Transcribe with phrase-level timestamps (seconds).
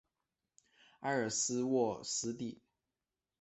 [1.01, 2.59] 埃尔斯沃思地。